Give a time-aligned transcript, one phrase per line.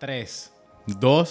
[0.00, 0.50] 3,
[0.88, 1.26] 2,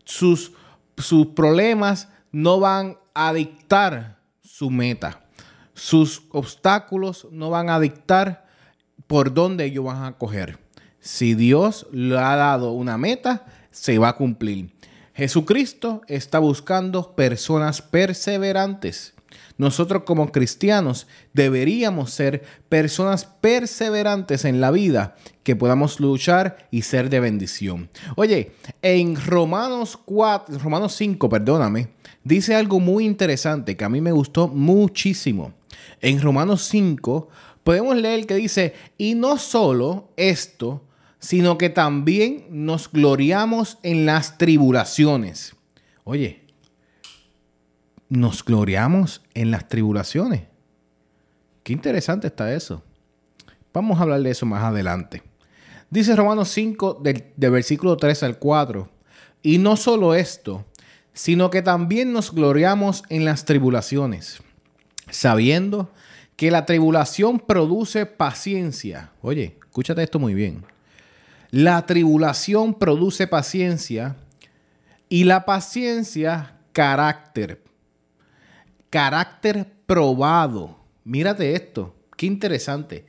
[0.05, 0.53] Sus,
[0.97, 5.23] sus problemas no van a dictar su meta.
[5.75, 8.47] Sus obstáculos no van a dictar
[9.07, 10.59] por dónde ellos van a coger.
[11.01, 14.73] Si Dios le ha dado una meta, se va a cumplir.
[15.15, 19.15] Jesucristo está buscando personas perseverantes.
[19.63, 27.09] Nosotros como cristianos deberíamos ser personas perseverantes en la vida, que podamos luchar y ser
[27.11, 27.89] de bendición.
[28.17, 31.91] Oye, en Romanos 4, Romanos 5, perdóname,
[32.25, 35.55] dice algo muy interesante que a mí me gustó muchísimo.
[36.01, 37.29] En Romanos 5
[37.63, 40.83] podemos leer que dice, y no solo esto,
[41.21, 45.55] sino que también nos gloriamos en las tribulaciones.
[46.03, 46.42] Oye,
[48.13, 50.43] nos gloriamos en las tribulaciones.
[51.63, 52.83] Qué interesante está eso.
[53.73, 55.23] Vamos a hablar de eso más adelante.
[55.89, 58.87] Dice Romanos 5, del, versículo 3 al 4.
[59.43, 60.67] Y no solo esto,
[61.15, 64.43] sino que también nos gloriamos en las tribulaciones,
[65.11, 65.91] sabiendo
[66.37, 69.11] que la tribulación produce paciencia.
[69.23, 70.67] Oye, escúchate esto muy bien.
[71.51, 74.17] La tribulación produce paciencia
[75.09, 77.72] y la paciencia carácter.
[78.93, 80.77] Carácter probado.
[81.05, 83.07] Mírate esto, qué interesante.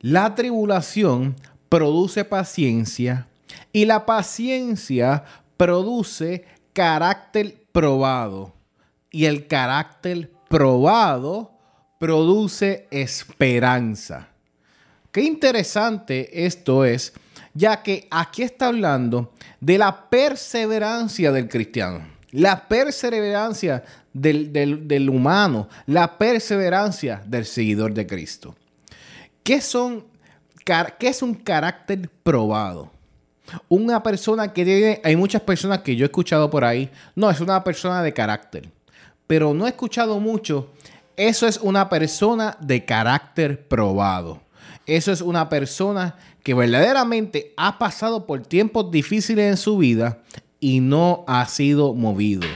[0.00, 1.36] La tribulación
[1.68, 3.28] produce paciencia
[3.70, 5.24] y la paciencia
[5.58, 8.54] produce carácter probado.
[9.10, 11.52] Y el carácter probado
[11.98, 14.28] produce esperanza.
[15.12, 17.12] Qué interesante esto es,
[17.52, 25.68] ya que aquí está hablando de la perseverancia del cristiano, la perseverancia del, del humano,
[25.86, 28.54] la perseverancia del seguidor de Cristo.
[29.42, 30.04] ¿Qué, son,
[30.98, 32.90] ¿Qué es un carácter probado?
[33.68, 37.40] Una persona que tiene, hay muchas personas que yo he escuchado por ahí, no, es
[37.40, 38.68] una persona de carácter,
[39.26, 40.70] pero no he escuchado mucho,
[41.16, 44.40] eso es una persona de carácter probado.
[44.86, 50.18] Eso es una persona que verdaderamente ha pasado por tiempos difíciles en su vida
[50.60, 52.46] y no ha sido movido.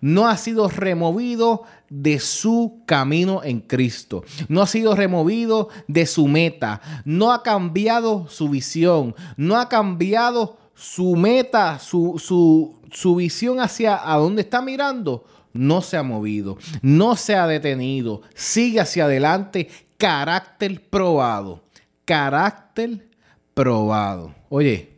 [0.00, 4.24] No ha sido removido de su camino en Cristo.
[4.48, 6.80] No ha sido removido de su meta.
[7.04, 9.14] No ha cambiado su visión.
[9.36, 12.18] No ha cambiado su meta, su,
[12.90, 15.24] su, visión hacia a dónde está mirando.
[15.52, 16.56] No se ha movido.
[16.80, 18.22] No se ha detenido.
[18.34, 19.68] Sigue hacia adelante.
[19.98, 21.62] Carácter probado.
[22.06, 23.06] Carácter
[23.52, 24.34] probado.
[24.48, 24.96] Oye,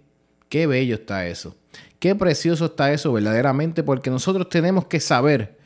[0.49, 1.57] qué bello está eso.
[2.03, 5.57] Qué precioso está eso verdaderamente porque nosotros tenemos que saber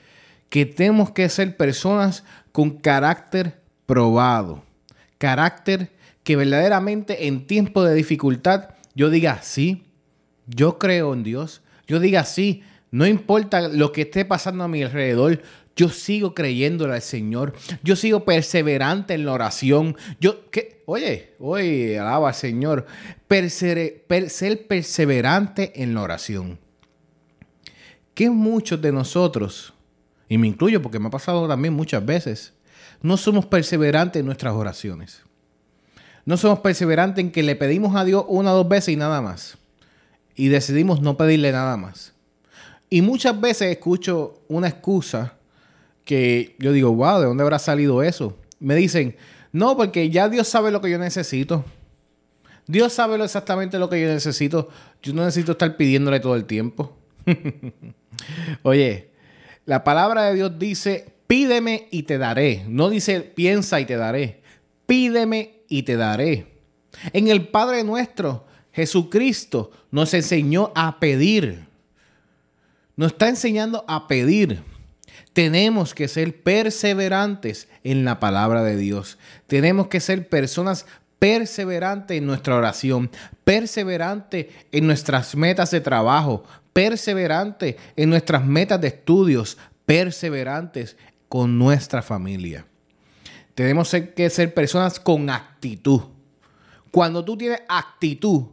[0.51, 4.63] que tenemos que ser personas con carácter probado,
[5.17, 5.93] carácter
[6.25, 9.87] que verdaderamente en tiempo de dificultad yo diga, sí,
[10.47, 14.83] yo creo en Dios, yo diga, sí, no importa lo que esté pasando a mi
[14.83, 15.41] alrededor,
[15.77, 17.53] yo sigo creyéndole al Señor.
[17.83, 19.97] Yo sigo perseverante en la oración.
[20.21, 20.41] Yo.
[20.87, 22.87] Oye, oye, alaba al Señor.
[23.29, 26.59] ser perseverante en la oración.
[28.15, 29.75] Que muchos de nosotros
[30.29, 32.53] y me incluyo porque me ha pasado también muchas veces,
[33.03, 35.23] no somos perseverantes en nuestras oraciones.
[36.25, 39.21] No somos perseverantes en que le pedimos a Dios una o dos veces y nada
[39.21, 39.59] más.
[40.35, 42.15] Y decidimos no pedirle nada más.
[42.91, 45.36] Y muchas veces escucho una excusa
[46.07, 48.39] que yo digo, wow, ¿de dónde habrá salido eso?
[48.61, 49.17] Me dicen,
[49.53, 51.65] no, porque ya Dios sabe lo que yo necesito.
[52.67, 54.71] Dios sabe exactamente lo que yo necesito.
[55.03, 56.97] Yo no necesito estar pidiéndole todo el tiempo.
[58.63, 59.11] Oye,
[59.67, 62.65] la palabra de Dios dice, pídeme y te daré.
[62.69, 64.43] No dice, piensa y te daré.
[64.87, 66.47] Pídeme y te daré.
[67.13, 71.67] En el Padre nuestro, Jesucristo nos enseñó a pedir.
[72.95, 74.63] Nos está enseñando a pedir.
[75.33, 79.19] Tenemos que ser perseverantes en la palabra de Dios.
[79.47, 80.87] Tenemos que ser personas
[81.19, 83.11] perseverantes en nuestra oración,
[83.45, 90.97] perseverantes en nuestras metas de trabajo, perseverantes en nuestras metas de estudios, perseverantes
[91.29, 92.67] con nuestra familia.
[93.55, 96.03] Tenemos que ser personas con actitud.
[96.91, 98.45] Cuando tú tienes actitud,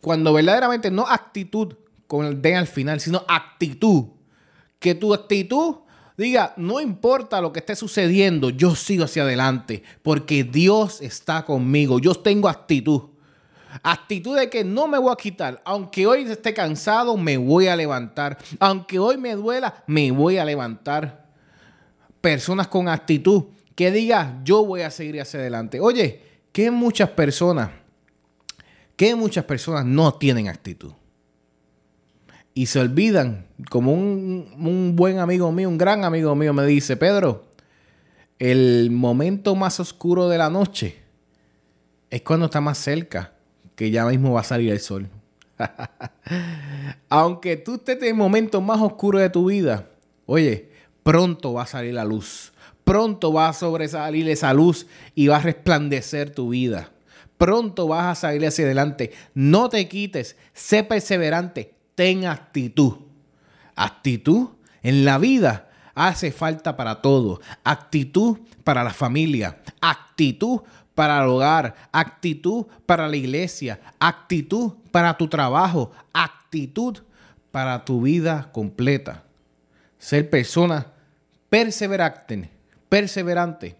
[0.00, 1.74] cuando verdaderamente no actitud
[2.06, 4.08] con el D al final, sino actitud,
[4.78, 5.76] que tu actitud
[6.16, 11.98] diga, no importa lo que esté sucediendo, yo sigo hacia adelante, porque Dios está conmigo,
[11.98, 13.02] yo tengo actitud.
[13.82, 15.60] Actitud de que no me voy a quitar.
[15.64, 18.38] Aunque hoy esté cansado, me voy a levantar.
[18.58, 21.26] Aunque hoy me duela, me voy a levantar.
[22.20, 25.80] Personas con actitud que diga, yo voy a seguir hacia adelante.
[25.80, 26.22] Oye,
[26.52, 27.70] que muchas personas,
[28.96, 30.92] que muchas personas no tienen actitud.
[32.56, 37.44] Y se olvidan, como un, buen amigo mío, un gran amigo mío me dice, Pedro,
[38.38, 40.96] el momento más oscuro de la noche
[42.08, 43.34] es cuando está más cerca
[43.74, 45.06] que ya mismo va a salir el sol.
[47.10, 49.90] Aunque tú estés en el momento más oscuro de tu vida,
[50.24, 50.70] oye,
[51.02, 52.54] pronto va a salir la luz.
[52.84, 56.90] Pronto va a sobresalir esa luz y va a resplandecer tu vida.
[57.36, 59.12] Pronto vas a salir hacia adelante.
[59.34, 62.98] No te quites, sé perseverante, ten actitud.
[63.74, 64.50] Actitud
[64.84, 67.40] en la vida hace falta para todo.
[67.64, 69.58] Actitud para la familia.
[69.80, 70.60] Actitud
[70.94, 77.02] para el hogar, actitud para la iglesia, actitud para tu trabajo, actitud
[77.50, 79.22] para tu vida completa.
[79.98, 80.86] Ser persona
[81.50, 82.48] perseverante,
[82.88, 83.76] perseverante,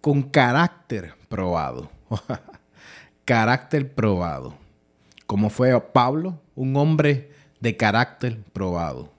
[0.00, 1.90] con carácter probado.
[3.24, 4.54] carácter probado.
[5.26, 9.12] Como fue Pablo, un hombre de carácter probado.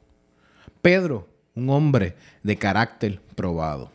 [0.82, 3.92] Pedro, un hombre de carácter probado.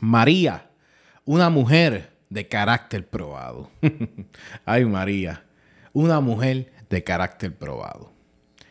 [0.00, 0.68] María,
[1.24, 3.70] una mujer de carácter probado.
[4.64, 5.44] Ay María,
[5.92, 8.12] una mujer de carácter probado.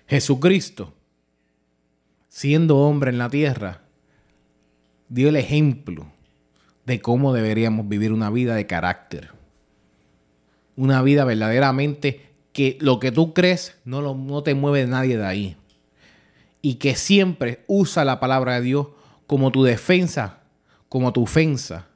[0.07, 0.93] Jesucristo,
[2.27, 3.81] siendo hombre en la tierra,
[5.09, 6.07] dio el ejemplo
[6.85, 9.29] de cómo deberíamos vivir una vida de carácter.
[10.75, 15.25] Una vida verdaderamente que lo que tú crees no, lo, no te mueve nadie de
[15.25, 15.57] ahí.
[16.61, 18.87] Y que siempre usa la palabra de Dios
[19.27, 20.39] como tu defensa,
[20.89, 21.87] como tu ofensa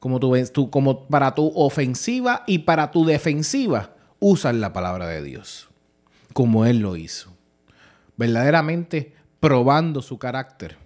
[0.00, 5.68] como, tú, como para tu ofensiva y para tu defensiva, usan la palabra de Dios,
[6.32, 7.30] como Él lo hizo.
[8.16, 10.76] Verdaderamente probando su carácter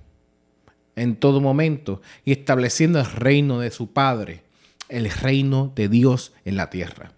[0.97, 4.43] en todo momento y estableciendo el reino de su Padre,
[4.89, 7.13] el reino de Dios en la tierra.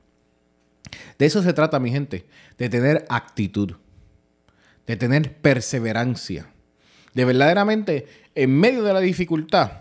[1.19, 2.27] De eso se trata, mi gente,
[2.59, 3.73] de tener actitud,
[4.87, 6.47] de tener perseverancia,
[7.15, 9.73] de verdaderamente en medio de la dificultad,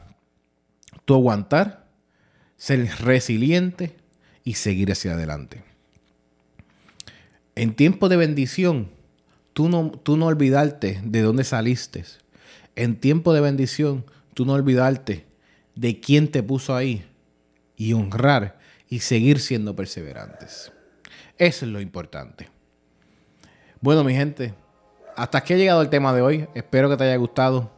[1.03, 1.85] tú aguantar
[2.57, 3.95] ser resiliente
[4.43, 5.63] y seguir hacia adelante.
[7.55, 8.89] En tiempos de bendición,
[9.53, 12.03] tú no, tú no olvidarte de dónde saliste.
[12.75, 15.25] En tiempo de bendición, tú no olvidarte
[15.75, 17.05] de quién te puso ahí
[17.77, 20.71] y honrar y seguir siendo perseverantes.
[21.37, 22.49] Eso es lo importante.
[23.81, 24.53] Bueno, mi gente,
[25.15, 26.47] hasta aquí ha llegado el tema de hoy.
[26.53, 27.71] Espero que te haya gustado.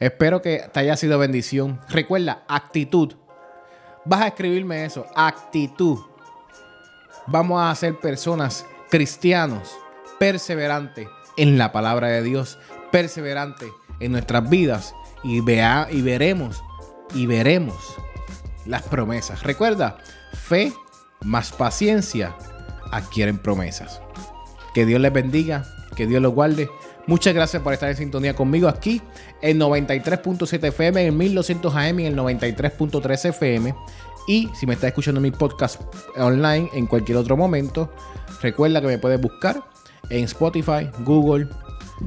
[0.00, 1.80] Espero que te haya sido bendición.
[1.88, 3.14] Recuerda, actitud
[4.04, 5.06] vas a escribirme eso.
[5.14, 5.98] Actitud.
[7.26, 9.70] Vamos a ser personas cristianos,
[10.18, 12.58] perseverantes en la palabra de Dios,
[12.90, 16.62] perseverantes en nuestras vidas y, vea, y veremos
[17.14, 17.76] y veremos
[18.66, 19.42] las promesas.
[19.42, 19.98] Recuerda,
[20.32, 20.72] fe
[21.20, 22.34] más paciencia
[22.92, 24.00] adquieren promesas.
[24.74, 25.64] Que Dios les bendiga,
[25.96, 26.70] que Dios los guarde.
[27.06, 29.02] Muchas gracias por estar en sintonía conmigo aquí
[29.40, 33.74] en 93.7 FM, en 1200 AM en el 93.3 FM.
[34.28, 35.80] Y si me estás escuchando mi podcast
[36.16, 37.92] online en cualquier otro momento,
[38.40, 39.64] recuerda que me puedes buscar
[40.10, 41.48] en Spotify, Google,